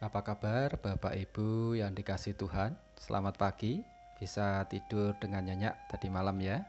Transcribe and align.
Apa 0.00 0.24
kabar 0.24 0.80
Bapak 0.80 1.12
Ibu 1.12 1.76
yang 1.76 1.92
dikasih 1.92 2.32
Tuhan? 2.32 2.72
Selamat 2.96 3.36
pagi, 3.36 3.84
bisa 4.16 4.64
tidur 4.72 5.12
dengan 5.20 5.44
nyenyak 5.44 5.76
tadi 5.92 6.08
malam 6.08 6.40
ya. 6.40 6.64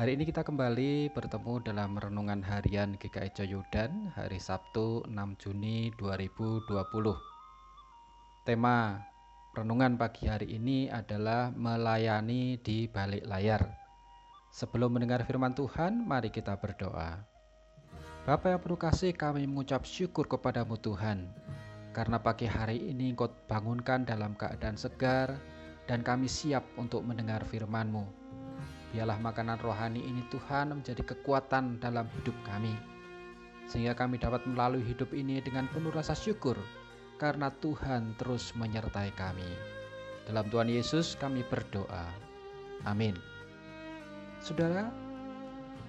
Hari 0.00 0.16
ini 0.16 0.24
kita 0.24 0.40
kembali 0.40 1.12
bertemu 1.12 1.60
dalam 1.60 2.00
renungan 2.00 2.40
harian 2.40 2.96
GKI 2.96 3.36
Joyudan 3.36 4.08
hari 4.16 4.40
Sabtu 4.40 5.04
6 5.04 5.36
Juni 5.36 5.92
2020. 6.00 6.64
Tema 8.48 9.04
renungan 9.52 10.00
pagi 10.00 10.24
hari 10.24 10.56
ini 10.56 10.88
adalah 10.88 11.52
melayani 11.52 12.56
di 12.56 12.88
balik 12.88 13.28
layar. 13.28 13.68
Sebelum 14.48 14.96
mendengar 14.96 15.28
firman 15.28 15.52
Tuhan, 15.52 16.08
mari 16.08 16.32
kita 16.32 16.56
berdoa. 16.56 17.20
Bapa 18.24 18.48
yang 18.48 18.64
penuh 18.64 18.80
kasih, 18.80 19.12
kami 19.12 19.44
mengucap 19.44 19.84
syukur 19.84 20.24
kepadamu 20.24 20.80
Tuhan, 20.80 21.28
karena 21.90 22.22
pagi 22.22 22.46
hari 22.46 22.90
ini 22.90 23.10
engkau 23.14 23.30
bangunkan 23.50 24.06
dalam 24.06 24.38
keadaan 24.38 24.78
segar, 24.78 25.34
dan 25.90 26.06
kami 26.06 26.30
siap 26.30 26.62
untuk 26.78 27.02
mendengar 27.02 27.42
firman-Mu. 27.42 28.06
Biarlah 28.94 29.18
makanan 29.18 29.58
rohani 29.58 30.02
ini 30.02 30.22
Tuhan 30.30 30.70
menjadi 30.70 31.02
kekuatan 31.02 31.82
dalam 31.82 32.06
hidup 32.18 32.34
kami, 32.46 32.74
sehingga 33.66 33.98
kami 33.98 34.18
dapat 34.22 34.46
melalui 34.46 34.82
hidup 34.86 35.10
ini 35.10 35.42
dengan 35.42 35.66
penuh 35.70 35.90
rasa 35.90 36.14
syukur, 36.14 36.54
karena 37.18 37.50
Tuhan 37.58 38.14
terus 38.18 38.54
menyertai 38.54 39.10
kami. 39.18 39.50
Dalam 40.30 40.46
Tuhan 40.46 40.70
Yesus 40.70 41.18
kami 41.18 41.42
berdoa. 41.42 42.06
Amin. 42.86 43.18
Saudara, 44.38 44.88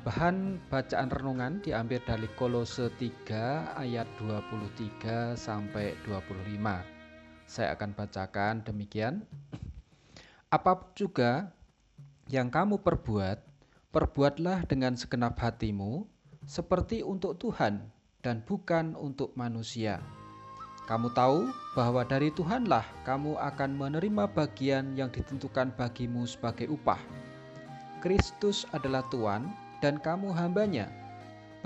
Bahan 0.02 0.58
bacaan 0.66 1.14
renungan 1.14 1.62
diambil 1.62 2.02
dari 2.02 2.26
Kolose 2.34 2.90
3 2.98 3.78
ayat 3.78 4.10
23 4.18 5.38
sampai 5.38 5.94
25. 6.10 6.58
Saya 7.46 7.78
akan 7.78 7.94
bacakan 7.94 8.66
demikian. 8.66 9.22
Apa 10.50 10.90
juga 10.98 11.54
yang 12.34 12.50
kamu 12.50 12.82
perbuat, 12.82 13.46
perbuatlah 13.94 14.66
dengan 14.66 14.98
segenap 14.98 15.38
hatimu 15.38 16.10
seperti 16.50 17.06
untuk 17.06 17.38
Tuhan 17.38 17.86
dan 18.26 18.42
bukan 18.42 18.98
untuk 18.98 19.38
manusia. 19.38 20.02
Kamu 20.90 21.14
tahu 21.14 21.46
bahwa 21.78 22.02
dari 22.10 22.34
Tuhanlah 22.34 22.90
kamu 23.06 23.38
akan 23.38 23.78
menerima 23.78 24.34
bagian 24.34 24.98
yang 24.98 25.14
ditentukan 25.14 25.78
bagimu 25.78 26.26
sebagai 26.26 26.74
upah. 26.74 26.98
Kristus 28.02 28.66
adalah 28.74 29.06
Tuhan 29.14 29.70
dan 29.84 30.00
kamu 30.00 30.32
hambanya. 30.32 30.88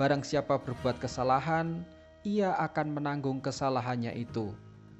Barang 0.00 0.24
siapa 0.24 0.58
berbuat 0.60 0.98
kesalahan, 1.00 1.84
ia 2.24 2.52
akan 2.58 2.96
menanggung 2.96 3.38
kesalahannya 3.38 4.12
itu, 4.16 4.52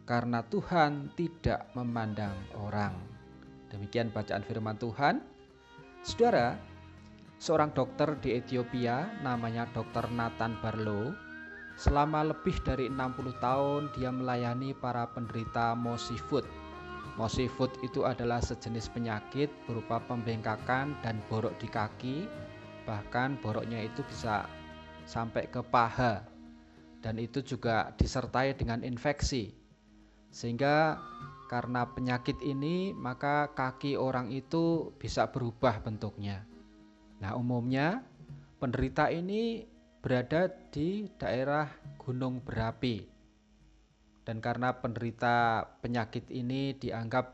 karena 0.05 0.45
Tuhan 0.47 1.11
tidak 1.19 1.69
memandang 1.75 2.36
orang. 2.56 2.97
Demikian 3.73 4.14
bacaan 4.14 4.47
firman 4.47 4.78
Tuhan. 4.78 5.20
Saudara, 6.06 6.55
seorang 7.42 7.75
dokter 7.75 8.14
di 8.23 8.39
Ethiopia 8.39 9.11
namanya 9.20 9.67
Dr. 9.75 10.06
Nathan 10.14 10.55
Barlow 10.62 11.27
Selama 11.77 12.25
lebih 12.25 12.56
dari 12.64 12.89
60 12.89 13.36
tahun 13.36 13.92
dia 13.92 14.08
melayani 14.08 14.73
para 14.73 15.05
penderita 15.12 15.77
Mosi 15.77 16.17
Food. 16.17 16.48
Mosi 17.20 17.53
Food 17.53 17.69
itu 17.84 18.08
adalah 18.08 18.41
sejenis 18.41 18.89
penyakit 18.97 19.53
berupa 19.69 20.01
pembengkakan 20.08 20.97
dan 21.05 21.20
borok 21.28 21.53
di 21.61 21.69
kaki 21.69 22.25
bahkan 22.87 23.34
boroknya 23.42 23.83
itu 23.83 24.01
bisa 24.06 24.47
sampai 25.05 25.51
ke 25.51 25.61
paha. 25.61 26.23
Dan 27.03 27.19
itu 27.20 27.42
juga 27.42 27.92
disertai 27.98 28.56
dengan 28.56 28.81
infeksi. 28.87 29.53
Sehingga 30.31 30.98
karena 31.47 31.87
penyakit 31.87 32.42
ini 32.42 32.91
maka 32.91 33.55
kaki 33.55 33.95
orang 33.95 34.34
itu 34.34 34.91
bisa 34.98 35.31
berubah 35.31 35.79
bentuknya. 35.83 36.42
Nah 37.23 37.39
umumnya 37.39 38.02
penderita 38.58 39.11
ini 39.13 39.63
berada 40.03 40.51
di 40.70 41.07
daerah 41.14 41.70
gunung 41.98 42.42
berapi. 42.42 43.07
Dan 44.27 44.42
karena 44.42 44.74
penderita 44.74 45.63
penyakit 45.79 46.27
ini 46.35 46.74
dianggap 46.74 47.27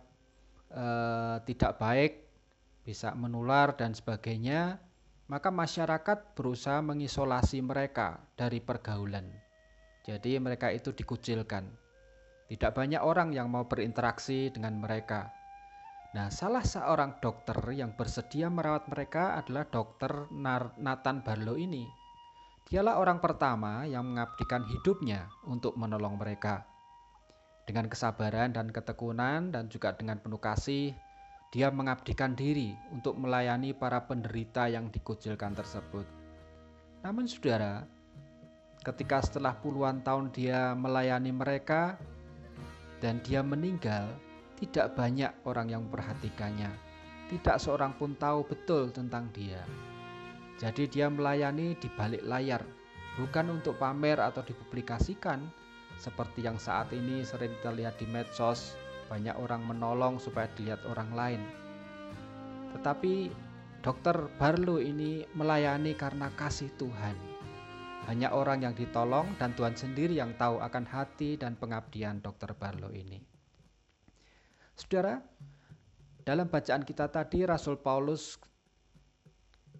eh, 0.76 1.36
tidak 1.48 1.72
baik 1.80 2.12
bisa 2.84 3.16
menular 3.16 3.72
dan 3.78 3.96
sebagainya 3.96 4.76
maka 5.32 5.48
masyarakat 5.48 6.36
berusaha 6.36 6.84
mengisolasi 6.84 7.64
mereka 7.64 8.20
dari 8.36 8.60
pergaulan. 8.60 9.32
Jadi 10.04 10.36
mereka 10.36 10.68
itu 10.68 10.92
dikucilkan. 10.92 11.72
Tidak 12.52 12.68
banyak 12.76 13.00
orang 13.00 13.32
yang 13.32 13.48
mau 13.48 13.64
berinteraksi 13.64 14.52
dengan 14.52 14.76
mereka. 14.76 15.32
Nah, 16.12 16.28
salah 16.28 16.60
seorang 16.60 17.16
dokter 17.24 17.56
yang 17.72 17.96
bersedia 17.96 18.52
merawat 18.52 18.92
mereka 18.92 19.40
adalah 19.40 19.64
dokter 19.64 20.28
Nathan 20.76 21.24
Barlow 21.24 21.56
ini. 21.56 21.88
Dialah 22.68 23.00
orang 23.00 23.16
pertama 23.24 23.88
yang 23.88 24.12
mengabdikan 24.12 24.68
hidupnya 24.68 25.32
untuk 25.48 25.80
menolong 25.80 26.20
mereka. 26.20 26.68
Dengan 27.64 27.88
kesabaran 27.88 28.52
dan 28.52 28.68
ketekunan 28.68 29.48
dan 29.48 29.72
juga 29.72 29.96
dengan 29.96 30.20
penuh 30.20 30.36
kasih, 30.36 30.92
dia 31.52 31.68
mengabdikan 31.68 32.32
diri 32.32 32.72
untuk 32.88 33.20
melayani 33.20 33.76
para 33.76 34.00
penderita 34.08 34.72
yang 34.72 34.88
dikucilkan 34.88 35.52
tersebut. 35.52 36.08
Namun, 37.04 37.28
saudara, 37.28 37.84
ketika 38.80 39.20
setelah 39.20 39.52
puluhan 39.60 40.00
tahun 40.00 40.32
dia 40.32 40.72
melayani 40.72 41.28
mereka 41.28 42.00
dan 43.04 43.20
dia 43.20 43.44
meninggal, 43.44 44.08
tidak 44.56 44.96
banyak 44.96 45.28
orang 45.44 45.68
yang 45.68 45.84
memperhatikannya. 45.84 46.72
Tidak 47.28 47.60
seorang 47.60 48.00
pun 48.00 48.16
tahu 48.16 48.48
betul 48.48 48.88
tentang 48.88 49.28
dia. 49.36 49.60
Jadi, 50.56 50.88
dia 50.88 51.12
melayani 51.12 51.76
di 51.76 51.88
balik 51.92 52.24
layar, 52.24 52.64
bukan 53.20 53.60
untuk 53.60 53.76
pamer 53.76 54.24
atau 54.24 54.40
dipublikasikan, 54.40 55.44
seperti 56.00 56.48
yang 56.48 56.56
saat 56.56 56.88
ini 56.96 57.20
sering 57.28 57.52
kita 57.60 57.76
lihat 57.76 58.00
di 58.00 58.08
medsos 58.08 58.72
banyak 59.12 59.36
orang 59.36 59.68
menolong 59.68 60.16
supaya 60.16 60.48
dilihat 60.56 60.80
orang 60.88 61.12
lain. 61.12 61.42
Tetapi 62.72 63.28
dokter 63.84 64.16
Barlo 64.40 64.80
ini 64.80 65.28
melayani 65.36 65.92
karena 65.92 66.32
kasih 66.32 66.72
Tuhan. 66.80 67.12
Hanya 68.08 68.32
orang 68.32 68.64
yang 68.64 68.72
ditolong 68.72 69.36
dan 69.36 69.52
Tuhan 69.52 69.76
sendiri 69.76 70.16
yang 70.16 70.32
tahu 70.40 70.64
akan 70.64 70.88
hati 70.88 71.36
dan 71.36 71.60
pengabdian 71.60 72.24
dokter 72.24 72.56
Barlo 72.56 72.88
ini. 72.88 73.20
Saudara, 74.72 75.20
dalam 76.24 76.48
bacaan 76.48 76.80
kita 76.80 77.12
tadi 77.12 77.44
Rasul 77.44 77.76
Paulus 77.84 78.40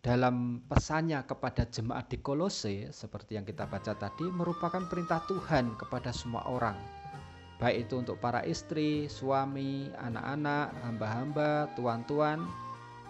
dalam 0.05 0.61
pesannya 0.69 1.25
kepada 1.25 1.65
jemaat 1.65 2.13
di 2.13 2.21
Kolose 2.21 2.93
seperti 2.93 3.41
yang 3.41 3.49
kita 3.49 3.65
baca 3.65 3.97
tadi 3.97 4.29
merupakan 4.29 4.83
perintah 4.91 5.25
Tuhan 5.25 5.79
kepada 5.79 6.11
semua 6.11 6.43
orang 6.51 7.02
baik 7.61 7.89
itu 7.89 8.01
untuk 8.01 8.17
para 8.19 8.45
istri, 8.47 9.11
suami, 9.11 9.91
anak-anak, 9.99 10.73
hamba-hamba, 10.85 11.69
tuan-tuan, 11.75 12.45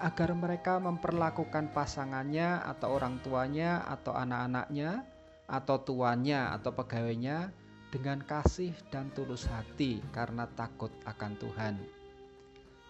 agar 0.02 0.34
mereka 0.34 0.82
memperlakukan 0.82 1.70
pasangannya 1.70 2.58
atau 2.66 2.98
orang 2.98 3.22
tuanya 3.22 3.86
atau 3.86 4.10
anak-anaknya 4.18 5.06
atau 5.46 5.78
tuannya 5.78 6.50
atau 6.58 6.74
pegawainya 6.74 7.54
dengan 7.94 8.18
kasih 8.24 8.74
dan 8.90 9.12
tulus 9.14 9.46
hati 9.46 10.02
karena 10.10 10.50
takut 10.58 10.90
akan 11.06 11.38
Tuhan. 11.38 11.74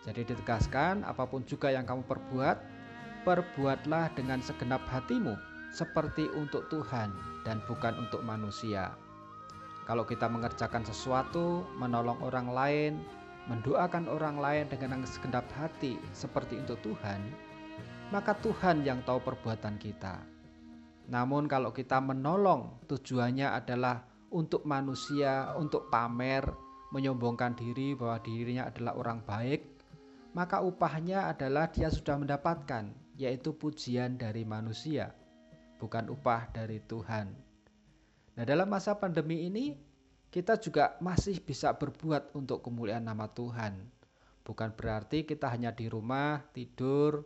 Jadi 0.09 0.35
ditegaskan 0.35 1.05
apa 1.05 1.29
pun 1.29 1.45
juga 1.45 1.69
yang 1.71 1.85
kamu 1.85 2.07
perbuat, 2.07 2.57
perbuatlah 3.29 4.15
dengan 4.17 4.41
segenap 4.41 4.83
hatimu 4.89 5.37
seperti 5.71 6.27
untuk 6.33 6.67
Tuhan 6.73 7.13
dan 7.45 7.61
bukan 7.69 7.99
untuk 7.99 8.25
manusia 8.25 8.95
kalau 9.83 10.07
kita 10.07 10.31
mengerjakan 10.31 10.87
sesuatu, 10.87 11.67
menolong 11.79 12.23
orang 12.23 12.49
lain, 12.55 12.93
mendoakan 13.51 14.07
orang 14.07 14.39
lain 14.39 14.71
dengan 14.71 15.03
segenap 15.03 15.47
hati 15.59 15.99
seperti 16.15 16.63
untuk 16.63 16.79
Tuhan, 16.87 17.19
maka 18.15 18.39
Tuhan 18.39 18.87
yang 18.87 19.03
tahu 19.03 19.19
perbuatan 19.25 19.83
kita. 19.83 20.23
Namun 21.11 21.51
kalau 21.51 21.75
kita 21.75 21.99
menolong 21.99 22.79
tujuannya 22.87 23.51
adalah 23.51 24.07
untuk 24.31 24.63
manusia, 24.63 25.51
untuk 25.59 25.91
pamer, 25.91 26.47
menyombongkan 26.95 27.59
diri 27.59 27.99
bahwa 27.99 28.23
dirinya 28.23 28.71
adalah 28.71 28.95
orang 28.95 29.19
baik, 29.27 29.67
maka 30.33 30.63
upahnya 30.63 31.29
adalah 31.29 31.69
dia 31.69 31.91
sudah 31.91 32.17
mendapatkan, 32.17 32.95
yaitu 33.19 33.53
pujian 33.53 34.17
dari 34.17 34.47
manusia, 34.47 35.13
bukan 35.83 36.09
upah 36.09 36.49
dari 36.55 36.81
Tuhan. 36.87 37.52
Nah, 38.33 38.45
dalam 38.49 38.69
masa 38.69 38.97
pandemi 38.97 39.45
ini 39.45 39.77
kita 40.33 40.57
juga 40.57 40.97
masih 41.05 41.37
bisa 41.45 41.77
berbuat 41.77 42.33
untuk 42.33 42.65
kemuliaan 42.65 43.05
nama 43.05 43.29
Tuhan. 43.29 43.77
Bukan 44.43 44.73
berarti 44.75 45.29
kita 45.29 45.53
hanya 45.53 45.71
di 45.71 45.87
rumah 45.87 46.41
tidur 46.57 47.23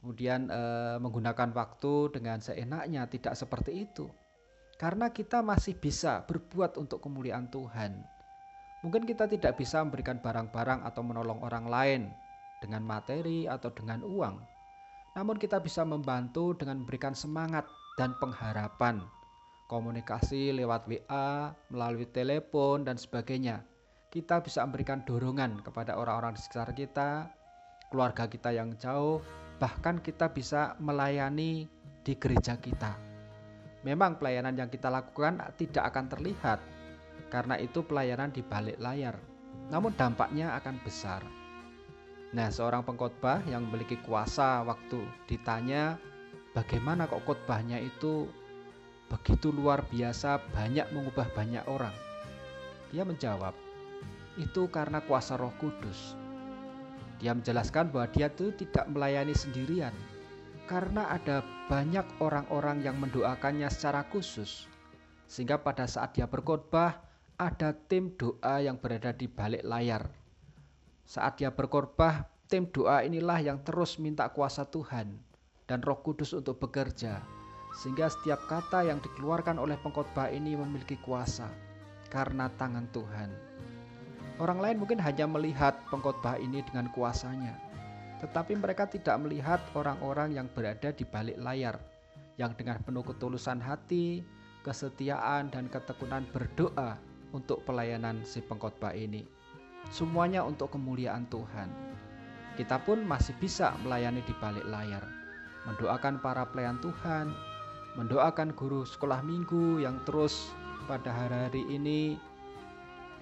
kemudian 0.00 0.48
e, 0.48 0.62
menggunakan 0.96 1.52
waktu 1.52 2.16
dengan 2.16 2.40
seenaknya, 2.40 3.04
tidak 3.12 3.36
seperti 3.36 3.84
itu. 3.84 4.08
Karena 4.80 5.12
kita 5.12 5.44
masih 5.44 5.76
bisa 5.76 6.24
berbuat 6.24 6.80
untuk 6.80 7.04
kemuliaan 7.04 7.52
Tuhan. 7.52 8.00
Mungkin 8.80 9.04
kita 9.04 9.28
tidak 9.28 9.60
bisa 9.60 9.84
memberikan 9.84 10.24
barang-barang 10.24 10.88
atau 10.88 11.04
menolong 11.04 11.44
orang 11.44 11.68
lain 11.68 12.02
dengan 12.64 12.80
materi 12.80 13.44
atau 13.44 13.68
dengan 13.76 14.00
uang. 14.00 14.40
Namun 15.20 15.36
kita 15.36 15.60
bisa 15.60 15.84
membantu 15.84 16.56
dengan 16.56 16.80
memberikan 16.80 17.12
semangat 17.12 17.68
dan 18.00 18.16
pengharapan. 18.16 19.04
Komunikasi 19.70 20.50
lewat 20.50 20.90
WA, 20.90 21.54
melalui 21.70 22.10
telepon 22.10 22.82
dan 22.82 22.98
sebagainya. 22.98 23.62
Kita 24.10 24.42
bisa 24.42 24.66
memberikan 24.66 25.06
dorongan 25.06 25.62
kepada 25.62 25.94
orang-orang 25.94 26.34
di 26.34 26.42
sekitar 26.42 26.74
kita, 26.74 27.30
keluarga 27.86 28.26
kita 28.26 28.50
yang 28.50 28.74
jauh, 28.82 29.22
bahkan 29.62 30.02
kita 30.02 30.34
bisa 30.34 30.74
melayani 30.82 31.70
di 32.02 32.18
gereja 32.18 32.58
kita. 32.58 32.98
Memang 33.86 34.18
pelayanan 34.18 34.58
yang 34.58 34.66
kita 34.66 34.90
lakukan 34.90 35.38
tidak 35.54 35.94
akan 35.94 36.10
terlihat, 36.10 36.58
karena 37.30 37.54
itu 37.54 37.86
pelayanan 37.86 38.34
di 38.34 38.42
balik 38.42 38.74
layar. 38.82 39.14
Namun 39.70 39.94
dampaknya 39.94 40.58
akan 40.58 40.82
besar. 40.82 41.22
Nah, 42.34 42.50
seorang 42.50 42.82
pengkhotbah 42.82 43.46
yang 43.46 43.70
memiliki 43.70 44.02
kuasa 44.02 44.66
waktu 44.66 44.98
ditanya 45.30 45.94
bagaimana 46.58 47.06
kok 47.06 47.22
khotbahnya 47.22 47.78
itu 47.78 48.26
begitu 49.10 49.50
luar 49.50 49.82
biasa 49.90 50.38
banyak 50.54 50.86
mengubah 50.94 51.26
banyak 51.34 51.66
orang. 51.66 51.92
Dia 52.94 53.02
menjawab, 53.02 53.52
itu 54.38 54.70
karena 54.70 55.02
kuasa 55.02 55.34
Roh 55.34 55.50
Kudus. 55.58 56.14
Dia 57.18 57.34
menjelaskan 57.34 57.90
bahwa 57.90 58.06
dia 58.14 58.30
itu 58.30 58.54
tidak 58.56 58.88
melayani 58.88 59.34
sendirian 59.36 59.92
karena 60.70 61.10
ada 61.10 61.42
banyak 61.66 62.06
orang-orang 62.22 62.80
yang 62.86 62.96
mendoakannya 62.96 63.66
secara 63.68 64.06
khusus. 64.08 64.70
Sehingga 65.26 65.58
pada 65.58 65.90
saat 65.90 66.14
dia 66.14 66.30
berkhotbah, 66.30 67.02
ada 67.36 67.74
tim 67.74 68.14
doa 68.14 68.62
yang 68.62 68.78
berada 68.78 69.10
di 69.10 69.26
balik 69.26 69.66
layar. 69.66 70.06
Saat 71.04 71.42
dia 71.42 71.50
berkorban, 71.50 72.22
tim 72.46 72.70
doa 72.70 73.02
inilah 73.02 73.42
yang 73.42 73.58
terus 73.66 73.98
minta 73.98 74.30
kuasa 74.30 74.62
Tuhan 74.66 75.18
dan 75.66 75.82
Roh 75.82 76.02
Kudus 76.02 76.34
untuk 76.34 76.58
bekerja, 76.58 77.22
sehingga 77.76 78.10
setiap 78.10 78.42
kata 78.50 78.86
yang 78.86 78.98
dikeluarkan 78.98 79.58
oleh 79.58 79.78
pengkhotbah 79.78 80.30
ini 80.30 80.58
memiliki 80.58 80.98
kuasa 81.00 81.46
karena 82.10 82.50
tangan 82.58 82.90
Tuhan. 82.90 83.30
Orang 84.40 84.58
lain 84.58 84.80
mungkin 84.80 84.98
hanya 84.98 85.28
melihat 85.28 85.76
pengkhotbah 85.92 86.40
ini 86.40 86.64
dengan 86.64 86.88
kuasanya, 86.96 87.60
tetapi 88.24 88.56
mereka 88.56 88.88
tidak 88.88 89.20
melihat 89.20 89.60
orang-orang 89.76 90.32
yang 90.32 90.48
berada 90.50 90.90
di 90.90 91.04
balik 91.04 91.36
layar, 91.36 91.76
yang 92.40 92.56
dengan 92.56 92.80
penuh 92.80 93.04
ketulusan 93.04 93.60
hati, 93.60 94.24
kesetiaan, 94.64 95.52
dan 95.52 95.68
ketekunan 95.68 96.24
berdoa 96.32 96.96
untuk 97.36 97.62
pelayanan 97.68 98.24
si 98.24 98.40
pengkhotbah 98.40 98.96
ini. 98.96 99.28
Semuanya 99.92 100.44
untuk 100.44 100.72
kemuliaan 100.72 101.28
Tuhan. 101.28 101.68
Kita 102.56 102.80
pun 102.84 103.04
masih 103.04 103.32
bisa 103.40 103.72
melayani 103.84 104.20
di 104.24 104.34
balik 104.36 104.64
layar, 104.68 105.04
mendoakan 105.68 106.20
para 106.20 106.44
pelayan 106.48 106.76
Tuhan, 106.84 107.32
mendoakan 108.00 108.56
guru 108.56 108.88
sekolah 108.88 109.20
minggu 109.20 109.84
yang 109.84 110.00
terus 110.08 110.48
pada 110.88 111.12
hari-hari 111.12 111.68
ini 111.68 112.16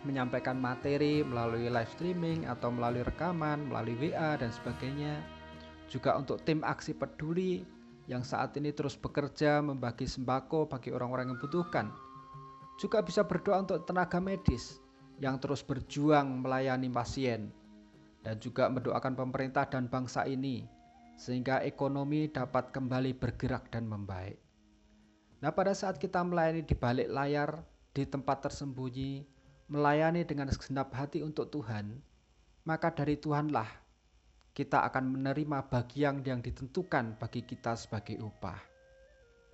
menyampaikan 0.07 0.55
materi 0.55 1.27
melalui 1.27 1.67
live 1.67 1.91
streaming 1.99 2.47
atau 2.47 2.71
melalui 2.71 3.03
rekaman, 3.03 3.67
melalui 3.67 3.99
WA 3.99 4.39
dan 4.39 4.55
sebagainya. 4.55 5.19
Juga 5.91 6.15
untuk 6.15 6.39
tim 6.47 6.63
aksi 6.63 6.95
peduli 6.95 7.67
yang 8.07 8.23
saat 8.23 8.55
ini 8.55 8.71
terus 8.71 8.95
bekerja 8.95 9.59
membagi 9.61 10.07
sembako 10.07 10.71
bagi 10.71 10.95
orang-orang 10.95 11.29
yang 11.29 11.37
membutuhkan 11.37 11.91
juga 12.79 13.03
bisa 13.03 13.27
berdoa 13.27 13.67
untuk 13.67 13.83
tenaga 13.85 14.23
medis 14.23 14.79
yang 15.19 15.37
terus 15.43 15.67
berjuang 15.67 16.47
melayani 16.47 16.87
pasien 16.89 17.51
dan 18.23 18.39
juga 18.39 18.71
mendoakan 18.71 19.19
pemerintah 19.19 19.67
dan 19.67 19.91
bangsa 19.91 20.25
ini 20.31 20.63
sehingga 21.19 21.59
ekonomi 21.67 22.31
dapat 22.31 22.71
kembali 22.71 23.19
bergerak 23.19 23.67
dan 23.75 23.91
membaik. 23.91 24.48
Nah, 25.39 25.55
pada 25.55 25.71
saat 25.71 26.03
kita 26.03 26.19
melayani 26.27 26.67
di 26.67 26.75
balik 26.75 27.07
layar, 27.15 27.63
di 27.95 28.03
tempat 28.03 28.51
tersembunyi, 28.51 29.23
melayani 29.71 30.27
dengan 30.27 30.51
segenap 30.51 30.91
hati 30.91 31.23
untuk 31.23 31.47
Tuhan, 31.55 32.03
maka 32.67 32.91
dari 32.91 33.15
Tuhanlah 33.15 33.71
kita 34.51 34.83
akan 34.91 35.15
menerima 35.15 35.71
bagian 35.71 36.27
yang 36.27 36.43
ditentukan 36.43 37.15
bagi 37.23 37.47
kita 37.47 37.79
sebagai 37.79 38.19
upah. 38.19 38.59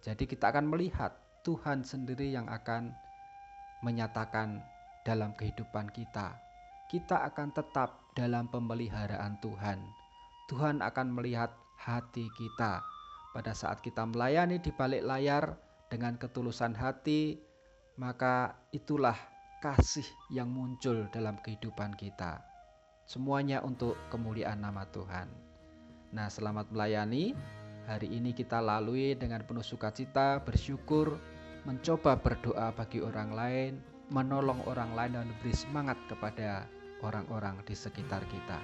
Jadi 0.01 0.25
kita 0.25 0.49
akan 0.49 0.73
melihat 0.73 1.13
Tuhan 1.45 1.85
sendiri 1.85 2.33
yang 2.33 2.49
akan 2.49 2.89
menyatakan 3.85 4.65
dalam 5.05 5.37
kehidupan 5.37 5.93
kita, 5.93 6.41
kita 6.89 7.29
akan 7.29 7.53
tetap 7.53 8.09
dalam 8.17 8.49
pemeliharaan 8.49 9.37
Tuhan. 9.45 9.85
Tuhan 10.49 10.81
akan 10.81 11.13
melihat 11.13 11.53
hati 11.77 12.33
kita 12.33 12.81
pada 13.37 13.53
saat 13.53 13.85
kita 13.85 14.09
melayani 14.09 14.57
di 14.57 14.73
balik 14.73 15.05
layar 15.05 15.64
dengan 15.95 16.19
ketulusan 16.19 16.75
hati, 16.75 17.39
maka 17.95 18.59
itulah 18.75 19.15
kasih 19.63 20.03
yang 20.35 20.51
muncul 20.51 21.07
dalam 21.15 21.39
kehidupan 21.39 21.95
kita. 21.95 22.43
Semuanya 23.07 23.63
untuk 23.63 23.95
kemuliaan 24.11 24.59
nama 24.59 24.83
Tuhan. 24.91 25.31
Nah, 26.11 26.27
selamat 26.27 26.75
melayani. 26.75 27.39
Hari 27.87 28.11
ini 28.11 28.35
kita 28.35 28.59
lalui 28.59 29.15
dengan 29.15 29.47
penuh 29.47 29.63
sukacita, 29.63 30.43
bersyukur, 30.43 31.15
mencoba 31.63 32.19
berdoa 32.19 32.75
bagi 32.75 32.99
orang 32.99 33.31
lain, 33.31 33.73
menolong 34.11 34.67
orang 34.67 34.99
lain 34.99 35.15
dan 35.15 35.31
memberi 35.31 35.55
semangat 35.55 35.99
kepada 36.11 36.67
orang-orang 37.07 37.63
di 37.63 37.77
sekitar 37.79 38.27
kita. 38.27 38.59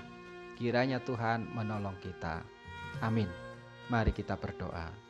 Kiranya 0.59 0.99
Tuhan 1.07 1.47
menolong 1.55 1.95
kita. 2.03 2.43
Amin. 3.07 3.31
Mari 3.87 4.11
kita 4.11 4.35
berdoa. 4.35 5.10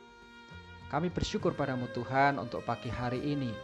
Kami 0.91 1.07
bersyukur 1.07 1.55
padamu 1.55 1.87
Tuhan 1.95 2.35
untuk 2.35 2.67
pagi 2.67 2.91
hari 2.91 3.23
ini, 3.23 3.55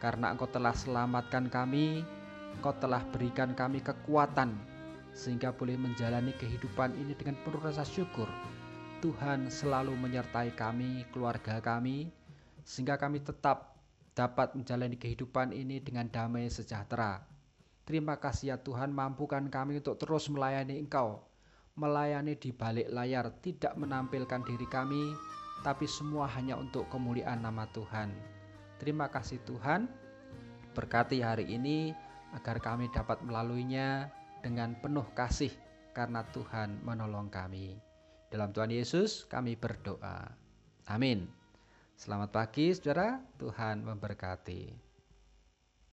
karena 0.00 0.32
Engkau 0.32 0.48
telah 0.48 0.72
selamatkan 0.72 1.52
kami, 1.52 2.00
Engkau 2.56 2.72
telah 2.80 3.04
berikan 3.12 3.52
kami 3.52 3.84
kekuatan, 3.84 4.56
sehingga 5.12 5.52
boleh 5.52 5.76
menjalani 5.76 6.32
kehidupan 6.32 6.96
ini 6.96 7.12
dengan 7.12 7.36
penuh 7.44 7.60
rasa 7.60 7.84
syukur. 7.84 8.24
Tuhan 9.04 9.52
selalu 9.52 9.92
menyertai 10.00 10.56
kami, 10.56 11.04
keluarga 11.12 11.60
kami, 11.60 12.08
sehingga 12.64 12.96
kami 12.96 13.20
tetap 13.20 13.76
dapat 14.16 14.56
menjalani 14.56 14.96
kehidupan 14.96 15.52
ini 15.52 15.76
dengan 15.76 16.08
damai 16.08 16.48
sejahtera. 16.48 17.20
Terima 17.84 18.16
kasih 18.16 18.48
ya 18.48 18.56
Tuhan 18.56 18.96
mampukan 18.96 19.44
kami 19.52 19.84
untuk 19.84 20.00
terus 20.00 20.24
melayani 20.32 20.80
Engkau, 20.80 21.20
melayani 21.76 22.32
di 22.32 22.48
balik 22.48 22.88
layar, 22.88 23.28
tidak 23.44 23.76
menampilkan 23.76 24.40
diri 24.48 24.64
kami, 24.72 25.31
tapi 25.62 25.86
semua 25.86 26.26
hanya 26.34 26.58
untuk 26.58 26.90
kemuliaan 26.90 27.42
nama 27.42 27.64
Tuhan. 27.70 28.10
Terima 28.82 29.06
kasih 29.06 29.38
Tuhan, 29.46 29.86
berkati 30.74 31.22
hari 31.22 31.46
ini 31.54 31.94
agar 32.34 32.58
kami 32.58 32.90
dapat 32.90 33.22
melaluinya 33.22 34.10
dengan 34.42 34.74
penuh 34.82 35.06
kasih 35.14 35.54
karena 35.94 36.26
Tuhan 36.34 36.82
menolong 36.82 37.30
kami. 37.30 37.78
Dalam 38.28 38.50
Tuhan 38.50 38.74
Yesus 38.74 39.24
kami 39.30 39.54
berdoa. 39.54 40.26
Amin. 40.90 41.30
Selamat 41.94 42.34
pagi 42.34 42.74
saudara, 42.74 43.22
Tuhan 43.38 43.86
memberkati. 43.86 44.91